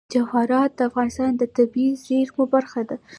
[0.13, 2.95] جواهرات د افغانستان د طبیعي زیرمو برخه ده.